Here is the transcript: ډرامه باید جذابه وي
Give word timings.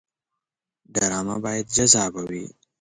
ډرامه 0.93 1.35
باید 1.45 1.65
جذابه 1.75 2.21
وي 2.31 2.45